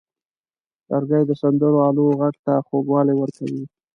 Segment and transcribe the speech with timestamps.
[0.89, 3.63] لرګی د سندرو آلو غږ ته خوږوالی ورکوي.